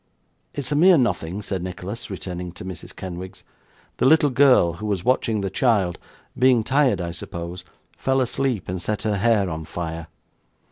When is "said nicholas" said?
1.43-2.09